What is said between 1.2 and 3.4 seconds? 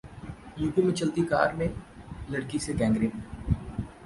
car में लड़की से गैंगरेप